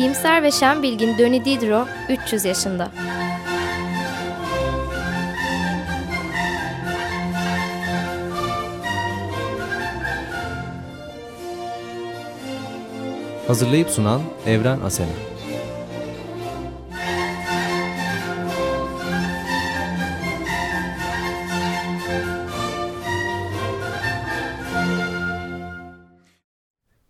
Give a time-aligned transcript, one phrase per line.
[0.00, 2.90] İyimser ve şen bilgin Döni Diderot 300 yaşında.
[13.46, 15.08] Hazırlayıp sunan Evren Asena.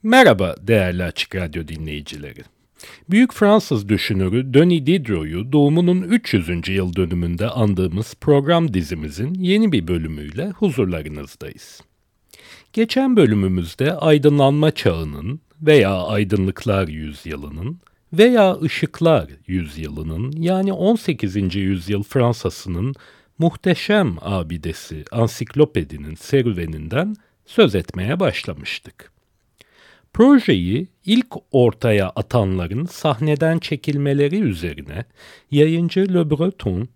[0.02, 2.59] Merhaba değerli Açık Radyo dinleyicileri.
[3.10, 6.68] Büyük Fransız düşünürü Denis Diderot'u doğumunun 300.
[6.68, 11.80] yıl dönümünde andığımız program dizimizin yeni bir bölümüyle huzurlarınızdayız.
[12.72, 17.80] Geçen bölümümüzde aydınlanma çağının veya aydınlıklar yüzyılının
[18.12, 21.56] veya ışıklar yüzyılının yani 18.
[21.56, 22.94] yüzyıl Fransa'sının
[23.38, 27.16] muhteşem abidesi ansiklopedinin serüveninden
[27.46, 29.19] söz etmeye başlamıştık.
[30.12, 35.04] Projeyi ilk ortaya atanların sahneden çekilmeleri üzerine
[35.50, 36.88] yayıncı Le Breton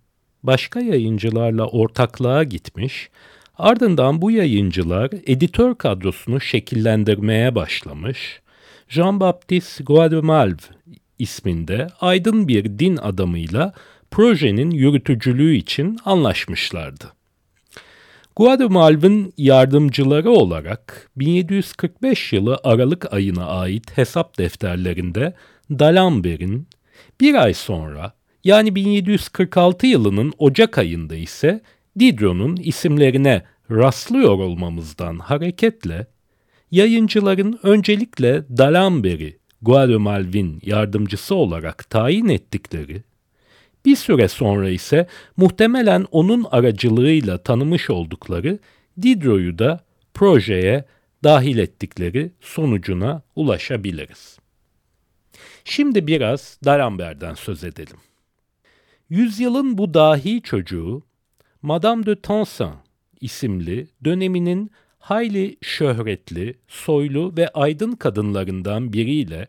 [0.43, 3.11] başka yayıncılarla ortaklığa gitmiş,
[3.59, 8.41] ardından bu yayıncılar editör kadrosunu şekillendirmeye başlamış,
[8.89, 10.63] Jean-Baptiste Guademalve
[11.19, 13.73] isminde aydın bir din adamıyla
[14.11, 17.13] projenin yürütücülüğü için anlaşmışlardı.
[18.37, 25.35] Guademalve'ın yardımcıları olarak 1745 yılı Aralık ayına ait hesap defterlerinde
[25.71, 26.69] D'Alembert'in
[27.21, 28.13] bir ay sonra
[28.45, 31.61] yani 1746 yılının Ocak ayında ise
[31.99, 36.07] Diderot'un isimlerine rastlıyor olmamızdan hareketle
[36.71, 43.03] yayıncıların öncelikle D'Alembert'i Guademalve'in yardımcısı olarak tayin ettikleri
[43.85, 48.59] bir süre sonra ise muhtemelen onun aracılığıyla tanımış oldukları
[49.03, 50.85] Diderot'u da projeye
[51.25, 54.39] dahil ettikleri sonucuna ulaşabiliriz.
[55.65, 57.97] Şimdi biraz D'Alembert'den söz edelim.
[59.11, 61.03] Yüzyılın bu dahi çocuğu
[61.63, 62.71] Madame de Tencin
[63.21, 69.49] isimli döneminin hayli şöhretli, soylu ve aydın kadınlarından biriyle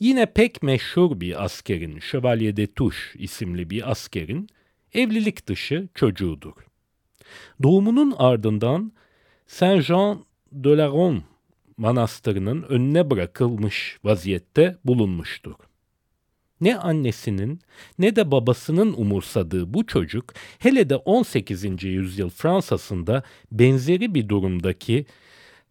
[0.00, 4.48] Yine pek meşhur bir askerin, Chevalier de Touche isimli bir askerin
[4.92, 6.52] evlilik dışı çocuğudur.
[7.62, 8.92] Doğumunun ardından
[9.46, 11.22] Saint Jean de la Ronde
[11.76, 15.54] manastırının önüne bırakılmış vaziyette bulunmuştur.
[16.60, 17.60] Ne annesinin
[17.98, 21.84] ne de babasının umursadığı bu çocuk hele de 18.
[21.84, 25.06] yüzyıl Fransa'sında benzeri bir durumdaki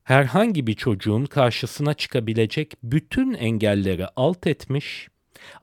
[0.03, 5.07] herhangi bir çocuğun karşısına çıkabilecek bütün engelleri alt etmiş,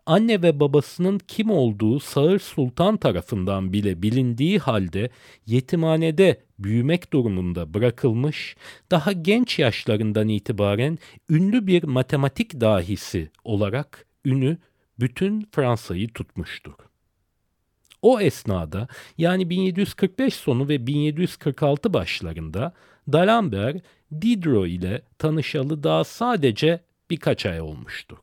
[0.06, 5.10] anne ve babasının kim olduğu Sağır Sultan tarafından bile bilindiği halde
[5.46, 8.56] yetimhanede büyümek durumunda bırakılmış,
[8.90, 10.98] daha genç yaşlarından itibaren
[11.30, 14.58] ünlü bir matematik dahisi olarak ünü
[15.00, 16.74] bütün Fransa'yı tutmuştur.
[18.02, 22.72] O esnada yani 1745 sonu ve 1746 başlarında
[23.12, 28.18] D'Alembert Diderot ile tanışalı daha sadece birkaç ay olmuştur.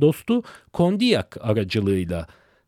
[0.00, 2.26] Dostu Kondiyak aracılığıyla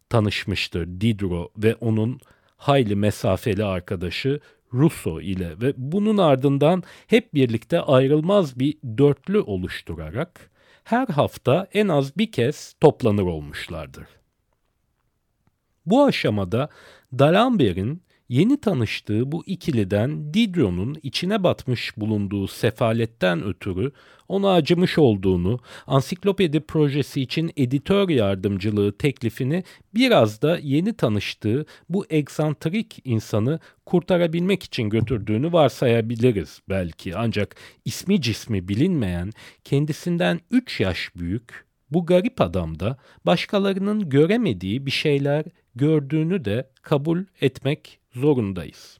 [0.09, 2.21] tanışmıştır Diderot ve onun
[2.56, 4.41] hayli mesafeli arkadaşı
[4.75, 10.50] Rousseau ile ve bunun ardından hep birlikte ayrılmaz bir dörtlü oluşturarak
[10.84, 14.06] her hafta en az bir kez toplanır olmuşlardır.
[15.87, 16.69] Bu aşamada
[17.19, 23.92] D'Alembert'in Yeni tanıştığı bu ikiliden Diderot'un içine batmış bulunduğu sefaletten ötürü
[24.28, 29.64] ona acımış olduğunu, ansiklopedi projesi için editör yardımcılığı teklifini
[29.94, 37.16] biraz da yeni tanıştığı bu egzantrik insanı kurtarabilmek için götürdüğünü varsayabiliriz belki.
[37.16, 39.31] Ancak ismi cismi bilinmeyen,
[39.64, 45.44] kendisinden 3 yaş büyük bu garip adamda başkalarının göremediği bir şeyler
[45.75, 48.99] gördüğünü de kabul etmek zorundayız.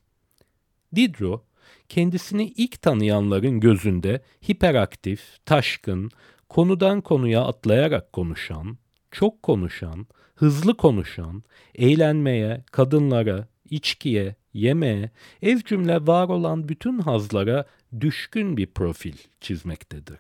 [0.94, 1.43] Diderot,
[1.88, 6.11] kendisini ilk tanıyanların gözünde hiperaktif, taşkın,
[6.49, 8.79] konudan konuya atlayarak konuşan,
[9.11, 11.43] çok konuşan, hızlı konuşan,
[11.75, 15.11] eğlenmeye, kadınlara, içkiye, yemeğe,
[15.43, 17.67] ev cümle var olan bütün hazlara
[18.00, 20.19] düşkün bir profil çizmektedir.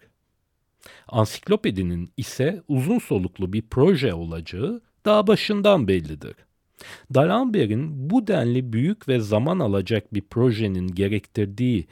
[1.08, 6.34] Ansiklopedinin ise uzun soluklu bir proje olacağı daha başından bellidir.
[7.14, 11.86] D'Alembert'in bu denli büyük ve zaman alacak bir projenin gerektirdiği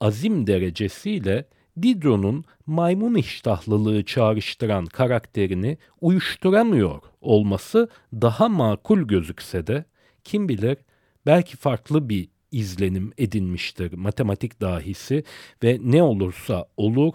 [0.00, 1.44] azim derecesiyle
[1.82, 9.84] Diderot'un maymun iştahlılığı çağrıştıran karakterini uyuşturamıyor olması daha makul gözükse de
[10.24, 10.78] kim bilir
[11.26, 15.24] belki farklı bir izlenim edinmiştir matematik dahisi
[15.62, 17.14] ve ne olursa olur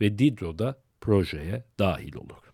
[0.00, 2.49] ve Diderot da projeye dahil olur.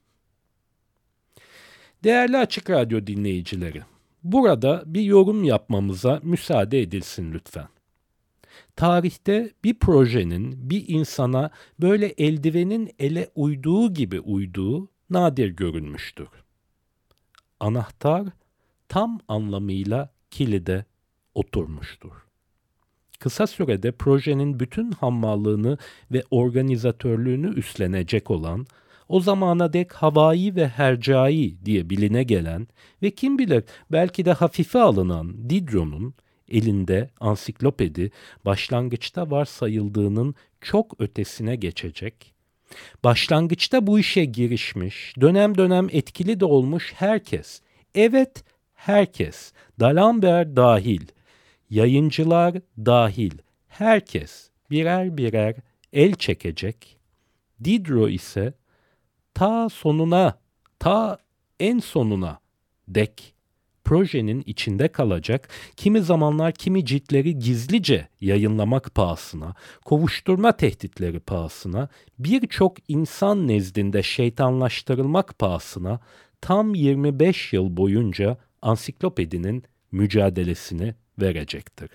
[2.06, 3.82] Değerli Açık Radyo dinleyicileri,
[4.24, 7.68] burada bir yorum yapmamıza müsaade edilsin lütfen.
[8.76, 11.50] Tarihte bir projenin bir insana
[11.80, 16.28] böyle eldivenin ele uyduğu gibi uyduğu nadir görünmüştür.
[17.60, 18.26] Anahtar
[18.88, 20.84] tam anlamıyla kilide
[21.34, 22.12] oturmuştur.
[23.18, 25.78] Kısa sürede projenin bütün hammallığını
[26.12, 28.66] ve organizatörlüğünü üstlenecek olan,
[29.08, 32.68] o zamana dek havai ve hercai diye biline gelen
[33.02, 36.14] ve kim bilir belki de hafife alınan Diderot'un
[36.48, 38.10] elinde ansiklopedi
[38.44, 42.34] başlangıçta varsayıldığının çok ötesine geçecek,
[43.04, 47.60] başlangıçta bu işe girişmiş, dönem dönem etkili de olmuş herkes,
[47.94, 48.44] evet
[48.74, 51.06] herkes, D'Alembert dahil,
[51.70, 53.32] yayıncılar dahil,
[53.68, 55.54] herkes birer birer
[55.92, 56.96] el çekecek,
[57.64, 58.52] Diderot ise
[59.36, 60.38] ta sonuna,
[60.78, 61.18] ta
[61.60, 62.40] en sonuna
[62.88, 63.34] dek
[63.84, 69.54] projenin içinde kalacak, kimi zamanlar kimi ciltleri gizlice yayınlamak pahasına,
[69.84, 71.88] kovuşturma tehditleri pahasına,
[72.18, 76.00] birçok insan nezdinde şeytanlaştırılmak pahasına
[76.40, 81.90] tam 25 yıl boyunca ansiklopedinin mücadelesini verecektir.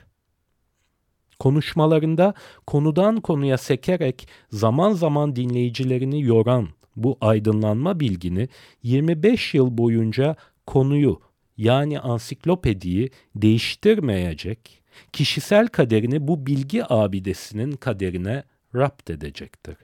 [1.39, 2.33] Konuşmalarında
[2.67, 8.49] konudan konuya sekerek zaman zaman dinleyicilerini yoran bu aydınlanma bilgini
[8.83, 10.35] 25 yıl boyunca
[10.65, 11.21] konuyu
[11.57, 14.81] yani ansiklopediyi değiştirmeyecek,
[15.13, 18.43] kişisel kaderini bu bilgi abidesinin kaderine
[18.75, 19.77] rapt edecektir.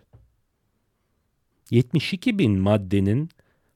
[1.71, 3.29] 72 bin maddenin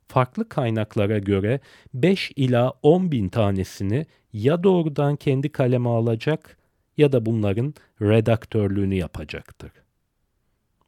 [0.08, 1.60] farklı kaynaklara göre
[1.94, 6.58] 5 ila 10 bin tanesini ya doğrudan kendi kaleme alacak
[6.98, 9.72] ya da bunların redaktörlüğünü yapacaktır.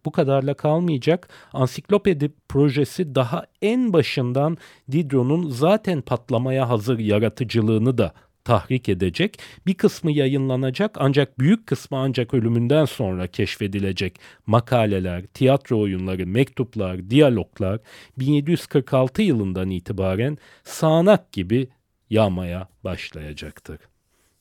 [0.05, 1.29] Bu kadarla kalmayacak.
[1.53, 4.57] Ansiklopedi projesi daha en başından
[4.91, 8.13] Diderot'un zaten patlamaya hazır yaratıcılığını da
[8.43, 9.39] tahrik edecek.
[9.65, 17.79] Bir kısmı yayınlanacak ancak büyük kısmı ancak ölümünden sonra keşfedilecek makaleler, tiyatro oyunları, mektuplar, diyaloglar
[18.17, 21.67] 1746 yılından itibaren sağanak gibi
[22.09, 23.79] yağmaya başlayacaktır.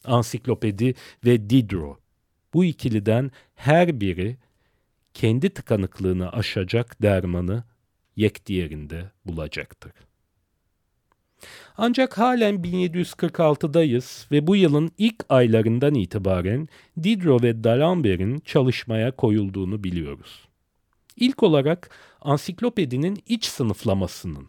[0.04, 0.94] Ansiklopedi
[1.24, 1.98] ve Diderot.
[2.54, 4.36] Bu ikiliden her biri
[5.14, 7.64] kendi tıkanıklığını aşacak dermanı
[8.16, 9.92] yek diğerinde bulacaktır.
[11.76, 16.68] Ancak halen 1746'dayız ve bu yılın ilk aylarından itibaren
[17.02, 20.48] Diderot ve D'Alembert'in çalışmaya koyulduğunu biliyoruz.
[21.16, 24.48] İlk olarak ansiklopedinin iç sınıflamasının,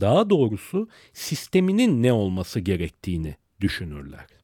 [0.00, 4.37] daha doğrusu sisteminin ne olması gerektiğini düşünürler.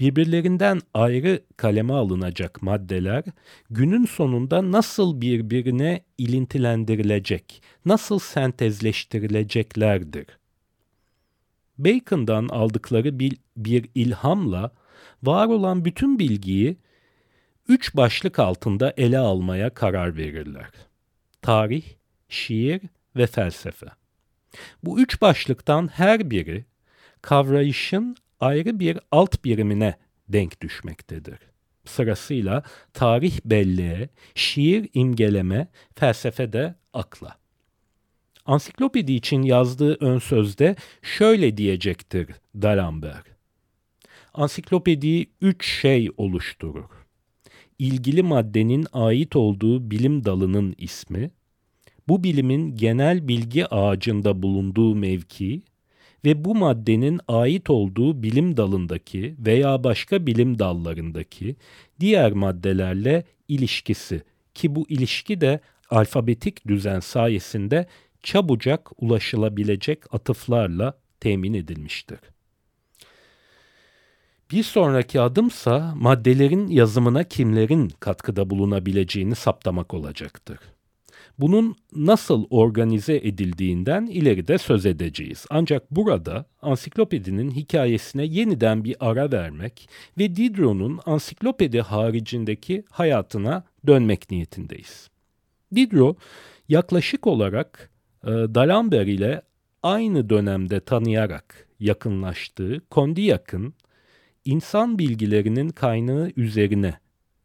[0.00, 3.24] Birbirlerinden ayrı kaleme alınacak maddeler
[3.70, 10.26] günün sonunda nasıl birbirine ilintilendirilecek, nasıl sentezleştirileceklerdir.
[11.78, 14.70] Bacon'dan aldıkları bir, bir ilhamla
[15.22, 16.76] var olan bütün bilgiyi
[17.68, 20.70] üç başlık altında ele almaya karar verirler.
[21.42, 21.84] Tarih,
[22.28, 22.80] şiir
[23.16, 23.86] ve felsefe.
[24.84, 26.64] Bu üç başlıktan her biri
[27.22, 29.94] kavrayışın ayrı bir alt birimine
[30.28, 31.38] denk düşmektedir.
[31.84, 32.62] Sırasıyla
[32.94, 37.38] tarih belleğe, şiir imgeleme, felsefe de akla.
[38.46, 43.26] Ansiklopedi için yazdığı ön sözde şöyle diyecektir D'Alembert.
[44.34, 46.90] Ansiklopediyi üç şey oluşturur.
[47.78, 51.30] İlgili maddenin ait olduğu bilim dalının ismi,
[52.08, 55.62] bu bilimin genel bilgi ağacında bulunduğu mevki
[56.24, 61.56] ve bu maddenin ait olduğu bilim dalındaki veya başka bilim dallarındaki
[62.00, 64.22] diğer maddelerle ilişkisi
[64.54, 65.60] ki bu ilişki de
[65.90, 67.86] alfabetik düzen sayesinde
[68.22, 72.18] çabucak ulaşılabilecek atıflarla temin edilmiştir.
[74.50, 80.58] Bir sonraki adımsa maddelerin yazımına kimlerin katkıda bulunabileceğini saptamak olacaktır.
[81.38, 85.46] Bunun nasıl organize edildiğinden ileride söz edeceğiz.
[85.50, 95.10] Ancak burada ansiklopedinin hikayesine yeniden bir ara vermek ve Diderot'un ansiklopedi haricindeki hayatına dönmek niyetindeyiz.
[95.74, 96.18] Diderot
[96.68, 97.90] yaklaşık olarak
[98.24, 99.42] e, D'Alembert ile
[99.82, 103.74] aynı dönemde tanıyarak yakınlaştığı Kondiyak'ın
[104.44, 106.94] İnsan Bilgilerinin Kaynağı Üzerine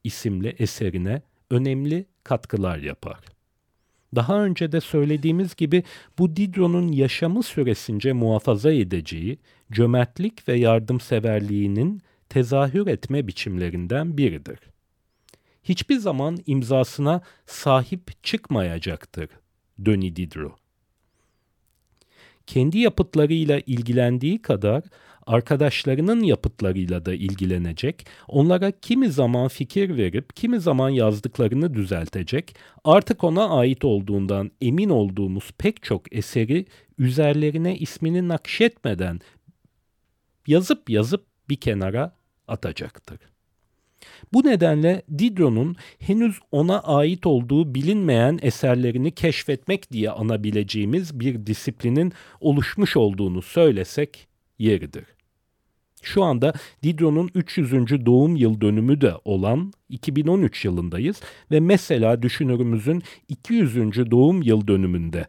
[0.03, 3.36] isimli eserine önemli katkılar yapar.
[4.17, 5.83] Daha önce de söylediğimiz gibi
[6.19, 9.37] bu Diderot'un yaşamı süresince muhafaza edeceği
[9.71, 14.59] cömertlik ve yardımseverliğinin tezahür etme biçimlerinden biridir.
[15.63, 19.29] Hiçbir zaman imzasına sahip çıkmayacaktır
[19.79, 20.66] Denis Diderot.
[22.47, 24.83] Kendi yapıtlarıyla ilgilendiği kadar
[25.27, 33.49] arkadaşlarının yapıtlarıyla da ilgilenecek, onlara kimi zaman fikir verip kimi zaman yazdıklarını düzeltecek, artık ona
[33.49, 36.65] ait olduğundan emin olduğumuz pek çok eseri
[36.97, 39.19] üzerlerine ismini nakşetmeden
[40.47, 42.15] yazıp yazıp bir kenara
[42.47, 43.36] atacaktır.
[44.33, 52.97] Bu nedenle Diderot'un henüz ona ait olduğu bilinmeyen eserlerini keşfetmek diye anabileceğimiz bir disiplinin oluşmuş
[52.97, 54.27] olduğunu söylesek
[54.59, 55.05] yeridir.
[56.01, 57.71] Şu anda Diderot'un 300.
[58.05, 63.75] doğum yıl dönümü de olan 2013 yılındayız ve mesela düşünürümüzün 200.
[64.11, 65.25] doğum yıl dönümünde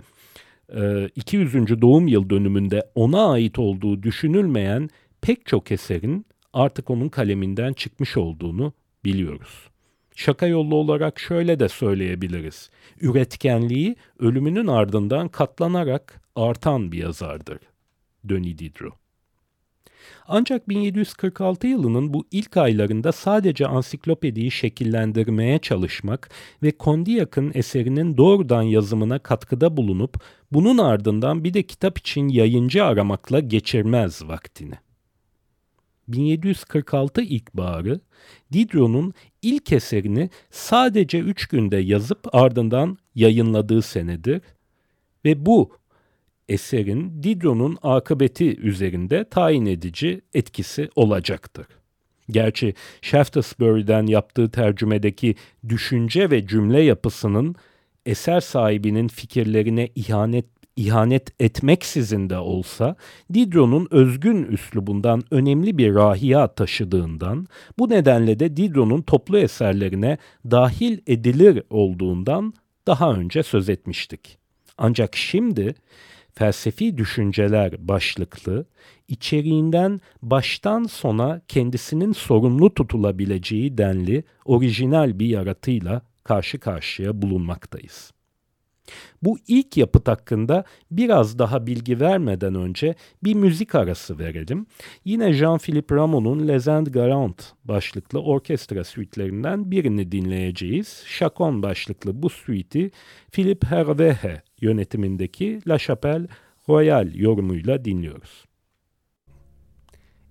[1.17, 1.55] 200.
[1.81, 8.73] doğum yıl dönümünde ona ait olduğu düşünülmeyen pek çok eserin artık onun kaleminden çıkmış olduğunu
[9.05, 9.69] biliyoruz.
[10.15, 12.71] Şaka yollu olarak şöyle de söyleyebiliriz.
[13.01, 17.59] Üretkenliği ölümünün ardından katlanarak artan bir yazardır.
[18.25, 18.95] Denis Diderot.
[20.29, 26.31] Ancak 1746 yılının bu ilk aylarında sadece ansiklopediyi şekillendirmeye çalışmak
[26.63, 33.41] ve Kondiyak'ın eserinin doğrudan yazımına katkıda bulunup bunun ardından bir de kitap için yayıncı aramakla
[33.41, 34.75] geçirmez vaktini.
[36.09, 38.01] 1746 ilkbaharı
[38.53, 44.41] Diderot'un ilk eserini sadece üç günde yazıp ardından yayınladığı senedir
[45.25, 45.71] ve bu
[46.49, 51.67] eserin Diderot'un akıbeti üzerinde tayin edici etkisi olacaktır.
[52.31, 55.35] Gerçi Shaftesbury'den yaptığı tercümedeki
[55.69, 57.55] düşünce ve cümle yapısının
[58.07, 62.97] eser sahibinin fikirlerine ihanet ihanet etmeksizin de olsa
[63.35, 67.47] Diderot'un özgün üslubundan önemli bir rahiyat taşıdığından,
[67.79, 70.19] bu nedenle de Diderot'un toplu eserlerine
[70.51, 72.55] dahil edilir olduğundan
[72.87, 74.39] daha önce söz etmiştik.
[74.79, 75.75] Ancak şimdi
[76.35, 78.67] felsefi düşünceler başlıklı,
[79.09, 88.18] içeriğinden baştan sona kendisinin sorumlu tutulabileceği denli orijinal bir yaratıyla karşı karşıya bulunmaktayız.
[89.23, 94.67] Bu ilk yapıt hakkında biraz daha bilgi vermeden önce bir müzik arası verelim.
[95.05, 101.05] Yine Jean-Philippe Rameau'nun Les Indes Galantes başlıklı orkestra suitlerinden birini dinleyeceğiz.
[101.19, 102.91] Chacon başlıklı bu suiti
[103.33, 106.27] Philippe Hervehe yönetimindeki La Chapelle
[106.69, 108.45] Royal yorumuyla dinliyoruz.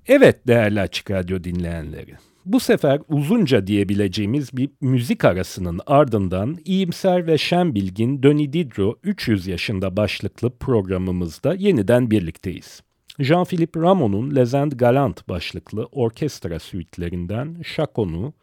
[0.07, 2.15] Evet değerli Açık Radyo dinleyenleri.
[2.47, 9.47] Bu sefer uzunca diyebileceğimiz bir müzik arasının ardından iyimser ve şen bilgin Döni Didro 300
[9.47, 12.81] yaşında başlıklı programımızda yeniden birlikteyiz.
[13.19, 18.33] Jean-Philippe Rameau'nun Les Indes Galant başlıklı orkestra suitlerinden Chacon'u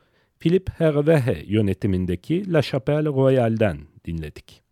[0.41, 4.63] Philippe Hervehe yönetimindeki La Chapelle Royale'den dinledik.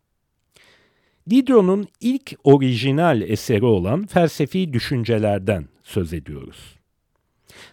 [1.30, 6.81] Diderot'un ilk orijinal eseri olan felsefi düşüncelerden söz ediyoruz.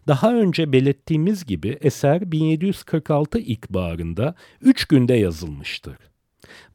[0.07, 5.97] Daha önce belirttiğimiz gibi eser 1746 ilkbaharında 3 günde yazılmıştır.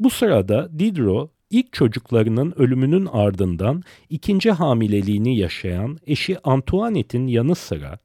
[0.00, 7.98] Bu sırada Diderot ilk çocuklarının ölümünün ardından ikinci hamileliğini yaşayan eşi Antoinette'in yanı sıra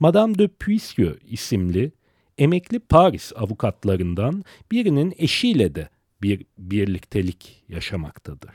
[0.00, 1.92] Madame de Puisieux isimli
[2.38, 5.88] emekli Paris avukatlarından birinin eşiyle de
[6.22, 8.50] bir birliktelik yaşamaktadır.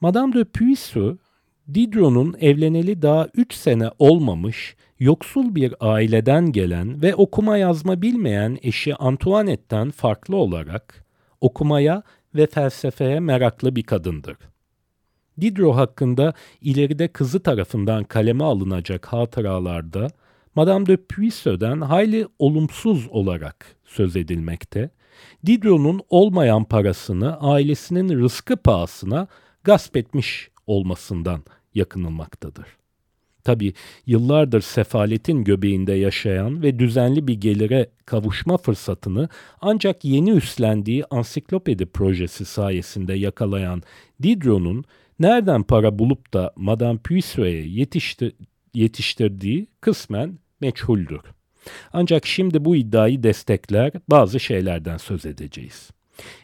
[0.00, 1.18] Madame de Puisieux,
[1.68, 8.94] Diderot'un evleneli daha 3 sene olmamış yoksul bir aileden gelen ve okuma yazma bilmeyen eşi
[8.94, 11.04] Antoinette'ten farklı olarak
[11.40, 12.02] okumaya
[12.34, 14.36] ve felsefeye meraklı bir kadındır.
[15.40, 20.08] Diderot hakkında ileride kızı tarafından kaleme alınacak hatıralarda
[20.54, 24.90] Madame de Puisseau'dan hayli olumsuz olarak söz edilmekte,
[25.46, 29.26] Diderot'un olmayan parasını ailesinin rızkı pahasına
[29.64, 31.42] gasp etmiş olmasından
[31.74, 32.66] yakınılmaktadır.
[33.44, 33.74] Tabi
[34.06, 39.28] yıllardır sefaletin göbeğinde yaşayan ve düzenli bir gelire kavuşma fırsatını
[39.60, 43.82] ancak yeni üstlendiği ansiklopedi projesi sayesinde yakalayan
[44.22, 44.84] Diderot'un
[45.18, 48.32] nereden para bulup da Madame Puisseau'ya yetiştir
[48.74, 51.20] yetiştirdiği kısmen meçhuldür.
[51.92, 55.90] Ancak şimdi bu iddiayı destekler bazı şeylerden söz edeceğiz.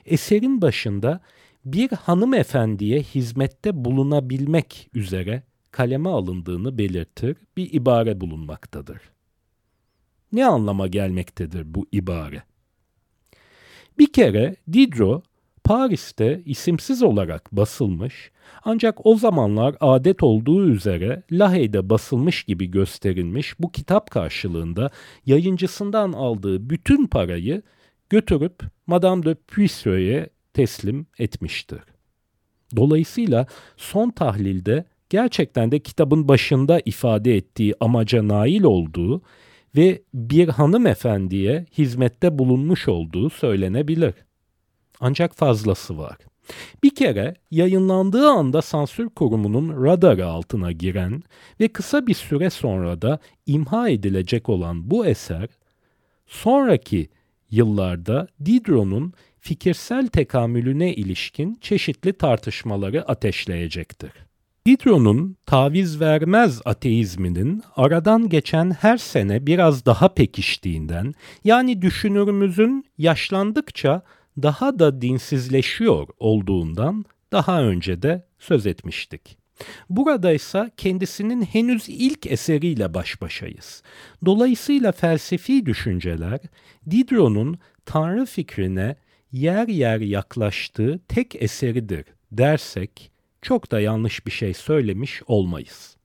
[0.06, 1.20] Eserin başında
[1.64, 9.00] bir hanımefendiye hizmette bulunabilmek üzere kaleme alındığını belirtir bir ibare bulunmaktadır.
[10.32, 12.42] Ne anlama gelmektedir bu ibare?
[13.98, 15.24] Bir kere Diderot
[15.64, 18.30] Paris'te isimsiz olarak basılmış
[18.64, 24.90] ancak o zamanlar adet olduğu üzere Lahey'de basılmış gibi gösterilmiş bu kitap karşılığında
[25.26, 27.62] yayıncısından aldığı bütün parayı
[28.10, 31.80] götürüp Madame de Puisseau'ya teslim etmiştir.
[32.76, 39.22] Dolayısıyla son tahlilde gerçekten de kitabın başında ifade ettiği amaca nail olduğu
[39.76, 44.14] ve bir hanımefendiye hizmette bulunmuş olduğu söylenebilir.
[45.00, 46.16] Ancak fazlası var.
[46.82, 51.22] Bir kere yayınlandığı anda sansür kurumunun radarı altına giren
[51.60, 55.48] ve kısa bir süre sonra da imha edilecek olan bu eser,
[56.26, 57.08] sonraki
[57.50, 64.12] yıllarda Diderot'un fikirsel tekamülüne ilişkin çeşitli tartışmaları ateşleyecektir.
[64.66, 74.02] Diderot'un taviz vermez ateizminin aradan geçen her sene biraz daha pekiştiğinden, yani düşünürümüzün yaşlandıkça
[74.42, 79.38] daha da dinsizleşiyor olduğundan daha önce de söz etmiştik.
[79.90, 83.82] Burada ise kendisinin henüz ilk eseriyle baş başayız.
[84.24, 86.40] Dolayısıyla felsefi düşünceler
[86.90, 88.96] Diderot'un tanrı fikrine
[89.32, 93.10] yer yer yaklaştığı tek eseridir dersek
[93.42, 95.96] çok da yanlış bir şey söylemiş olmayız.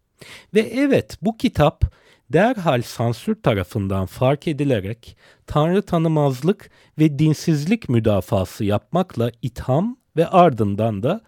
[0.54, 1.96] Ve evet bu kitap
[2.30, 5.18] derhal sansür tarafından fark edilerek
[5.48, 11.22] tanrı tanımazlık ve dinsizlik müdafası yapmakla itham ve ardından da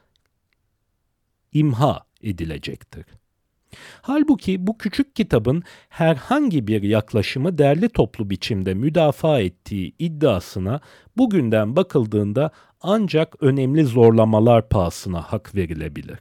[1.53, 3.05] imha edilecektir.
[4.01, 10.79] Halbuki bu küçük kitabın herhangi bir yaklaşımı derli toplu biçimde müdafaa ettiği iddiasına
[11.17, 16.19] bugünden bakıldığında ancak önemli zorlamalar pahasına hak verilebilir.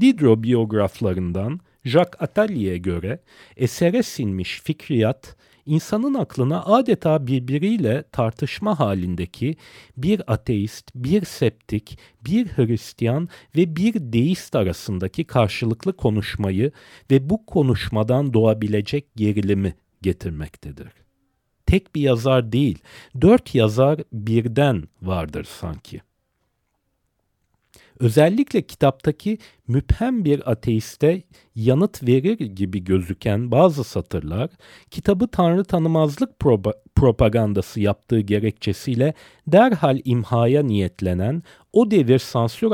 [0.00, 3.20] Diderot biyograflarından Jacques Attali'ye göre
[3.56, 5.36] esere sinmiş fikriyat,
[5.68, 9.56] insanın aklına adeta birbiriyle tartışma halindeki
[9.96, 16.72] bir ateist, bir septik, bir Hristiyan ve bir deist arasındaki karşılıklı konuşmayı
[17.10, 20.92] ve bu konuşmadan doğabilecek gerilimi getirmektedir.
[21.66, 22.78] Tek bir yazar değil,
[23.20, 26.00] dört yazar birden vardır sanki.
[28.00, 31.22] Özellikle kitaptaki müphem bir ateiste
[31.54, 34.50] yanıt verir gibi gözüken bazı satırlar,
[34.90, 36.38] kitabı tanrı tanımazlık
[36.94, 39.14] propagandası yaptığı gerekçesiyle
[39.46, 42.72] derhal imhaya niyetlenen o devir sansür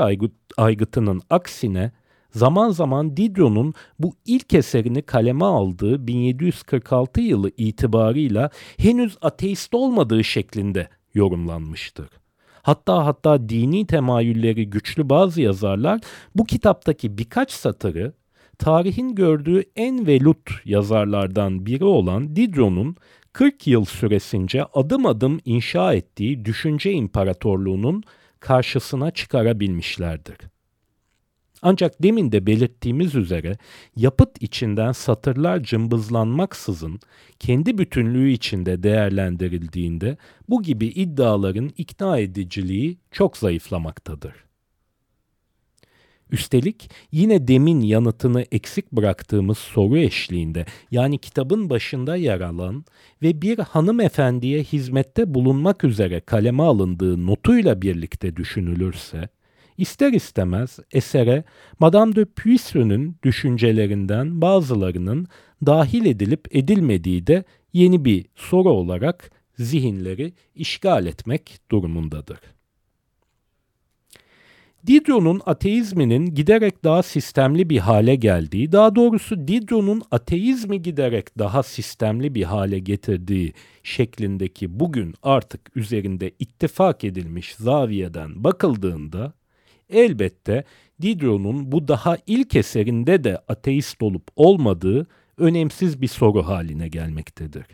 [0.56, 1.92] aygıtının aksine
[2.30, 10.88] zaman zaman Diderot'un bu ilk eserini kaleme aldığı 1746 yılı itibarıyla henüz ateist olmadığı şeklinde
[11.14, 12.23] yorumlanmıştır.
[12.64, 16.00] Hatta hatta dini temayülleri güçlü bazı yazarlar
[16.34, 18.12] bu kitaptaki birkaç satırı
[18.58, 22.96] tarihin gördüğü en velut yazarlardan biri olan Diderot'un
[23.32, 28.02] 40 yıl süresince adım adım inşa ettiği düşünce imparatorluğunun
[28.40, 30.36] karşısına çıkarabilmişlerdir.
[31.66, 33.56] Ancak demin de belirttiğimiz üzere
[33.96, 37.00] yapıt içinden satırlar cımbızlanmaksızın
[37.38, 40.16] kendi bütünlüğü içinde değerlendirildiğinde
[40.48, 44.34] bu gibi iddiaların ikna ediciliği çok zayıflamaktadır.
[46.30, 52.84] Üstelik yine demin yanıtını eksik bıraktığımız soru eşliğinde yani kitabın başında yer alan
[53.22, 59.28] ve bir hanımefendiye hizmette bulunmak üzere kaleme alındığı notuyla birlikte düşünülürse,
[59.78, 61.44] İster istemez esere
[61.78, 65.26] Madame de Puisse'nin düşüncelerinden bazılarının
[65.66, 72.38] dahil edilip edilmediği de yeni bir soru olarak zihinleri işgal etmek durumundadır.
[74.86, 82.34] Diderot'un ateizminin giderek daha sistemli bir hale geldiği, daha doğrusu Diderot'un ateizmi giderek daha sistemli
[82.34, 89.32] bir hale getirdiği şeklindeki bugün artık üzerinde ittifak edilmiş zaviyeden bakıldığında
[89.90, 90.64] Elbette
[91.02, 95.06] Diderot'un bu daha ilk eserinde de ateist olup olmadığı
[95.38, 97.66] önemsiz bir soru haline gelmektedir.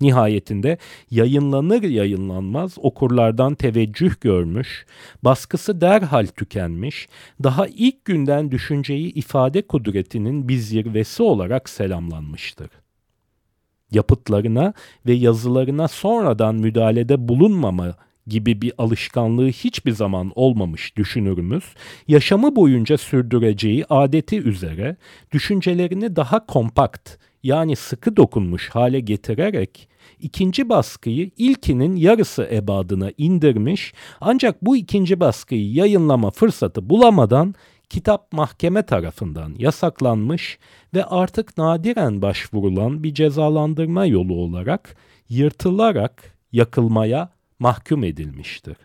[0.00, 0.78] Nihayetinde
[1.10, 4.86] yayınlanır yayınlanmaz okurlardan teveccüh görmüş,
[5.24, 7.08] baskısı derhal tükenmiş,
[7.42, 12.70] daha ilk günden düşünceyi ifade kudretinin bir zirvesi olarak selamlanmıştır.
[13.90, 14.72] Yapıtlarına
[15.06, 17.94] ve yazılarına sonradan müdahalede bulunmama
[18.28, 21.64] gibi bir alışkanlığı hiçbir zaman olmamış düşünürümüz,
[22.08, 24.96] yaşamı boyunca sürdüreceği adeti üzere
[25.32, 29.88] düşüncelerini daha kompakt yani sıkı dokunmuş hale getirerek
[30.20, 37.54] ikinci baskıyı ilkinin yarısı ebadına indirmiş ancak bu ikinci baskıyı yayınlama fırsatı bulamadan
[37.88, 40.58] kitap mahkeme tarafından yasaklanmış
[40.94, 44.96] ve artık nadiren başvurulan bir cezalandırma yolu olarak
[45.28, 48.76] yırtılarak yakılmaya mahkum edilmiştir.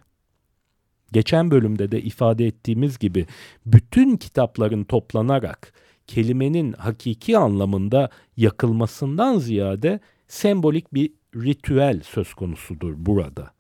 [1.12, 3.28] Geçen bölümde de ifade ettiğimiz gibi
[3.66, 5.74] bütün kitapların toplanarak
[6.08, 13.54] kelimenin hakiki anlamında yakılmasından ziyade sembolik bir ritüel söz konusudur burada.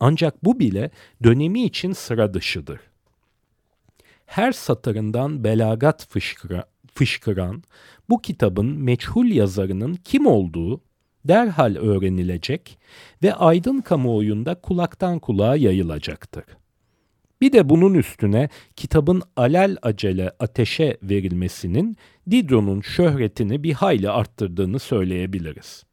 [0.00, 0.90] Ancak bu bile
[1.22, 2.80] dönemi için sıra dışıdır.
[4.26, 7.62] her satırından belagat fışkıra, fışkıran
[8.08, 10.80] bu kitabın meçhul yazarının kim olduğu
[11.24, 12.78] derhal öğrenilecek
[13.22, 16.44] ve aydın kamuoyunda kulaktan kulağa yayılacaktır.
[17.40, 21.96] Bir de bunun üstüne kitabın alel acele ateşe verilmesinin
[22.30, 25.84] Diderot'un şöhretini bir hayli arttırdığını söyleyebiliriz.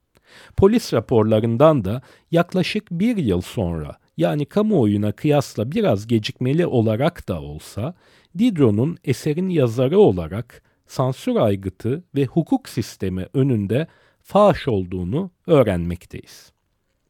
[0.57, 7.93] Polis raporlarından da yaklaşık bir yıl sonra yani kamuoyuna kıyasla biraz gecikmeli olarak da olsa
[8.37, 13.87] Diderot'un eserin yazarı olarak sansür aygıtı ve hukuk sistemi önünde
[14.31, 16.51] faş olduğunu öğrenmekteyiz.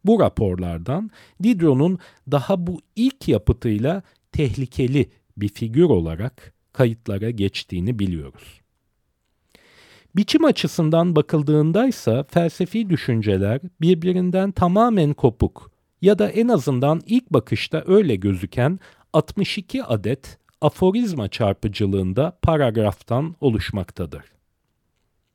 [0.05, 1.09] Bu raporlardan
[1.43, 1.99] Diderot'un
[2.31, 8.61] daha bu ilk yapıtıyla tehlikeli bir figür olarak kayıtlara geçtiğini biliyoruz.
[10.15, 17.83] Biçim açısından bakıldığında ise felsefi düşünceler birbirinden tamamen kopuk ya da en azından ilk bakışta
[17.87, 18.79] öyle gözüken
[19.13, 24.40] 62 adet aforizma çarpıcılığında paragraftan oluşmaktadır.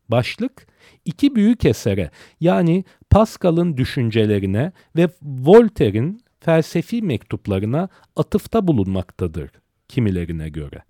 [0.08, 0.66] Başlık
[1.04, 9.50] iki büyük esere yani Pascal'ın düşüncelerine ve Voltaire'in felsefi mektuplarına atıfta bulunmaktadır
[9.88, 10.82] kimilerine göre.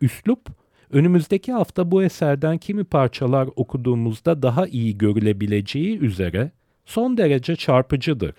[0.00, 0.48] Üslup,
[0.90, 6.50] önümüzdeki hafta bu eserden kimi parçalar okuduğumuzda daha iyi görülebileceği üzere
[6.84, 8.34] son derece çarpıcıdır.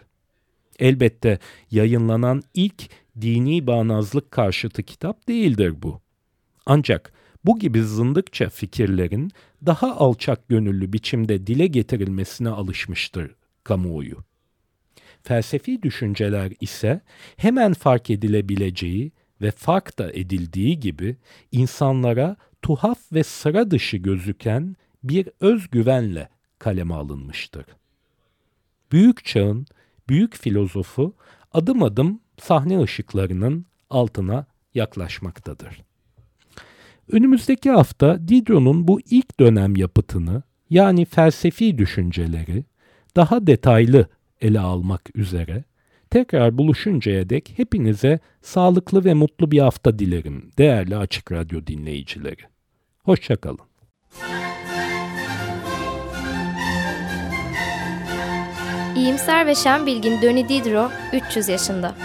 [0.80, 1.40] Elbette
[1.72, 2.90] yayınlanan ilk
[3.22, 6.02] dini bağnazlık karşıtı kitap değildir bu.
[6.66, 7.14] Ancak
[7.46, 9.32] bu gibi zındıkça fikirlerin
[9.66, 14.18] daha alçak gönüllü biçimde dile getirilmesine alışmıştır kamuoyu.
[15.24, 17.02] Felsefi düşünceler ise
[17.38, 21.18] hemen fark edilebileceği ve fark da edildiği gibi
[21.52, 27.66] insanlara tuhaf ve sıra dışı gözüken bir özgüvenle kaleme alınmıştır.
[28.92, 29.66] Büyük çağın
[30.10, 31.16] büyük filozofu
[31.54, 35.84] adım adım sahne ışıklarının altına yaklaşmaktadır.
[37.12, 42.64] Önümüzdeki hafta Diderot'un bu ilk dönem yapıtını yani felsefi düşünceleri
[43.16, 44.08] daha detaylı
[44.42, 45.64] ele almak üzere
[46.10, 52.42] tekrar buluşuncaya dek hepinize sağlıklı ve mutlu bir hafta dilerim değerli Açık Radyo dinleyicileri.
[53.04, 53.60] Hoşçakalın.
[58.96, 61.96] İyimser ve şen bilgin Döni Diderot 300 yaşında.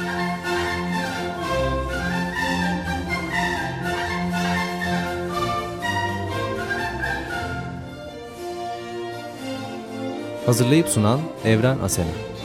[10.47, 12.36] Hazırlayıp sunan Evren Asena.